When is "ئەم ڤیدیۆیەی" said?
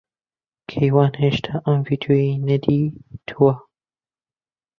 1.65-2.39